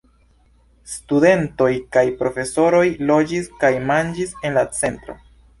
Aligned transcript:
Studentoj 0.93 1.67
kaj 1.97 2.03
profesoroj 2.23 2.81
loĝis 3.13 3.53
kaj 3.65 3.73
manĝis 3.93 4.37
en 4.51 4.59
la 4.61 4.69
centro. 4.83 5.21